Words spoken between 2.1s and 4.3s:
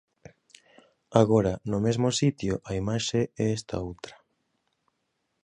sitio, a imaxe é esta outra.